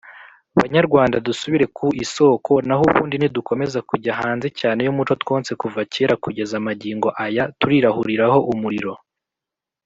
[0.59, 6.55] banyarwanda, dusubire ku isoko naho ubundi nidukomeza kujya hanze cyane y’umuco twonse kuva kera kugeza
[6.67, 8.93] magingo aya, turirahuriraho umuriro